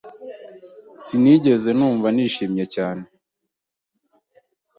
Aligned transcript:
Sinigeze 1.03 1.69
numva 1.77 2.07
nishimye 2.15 2.65
cyane. 2.75 3.03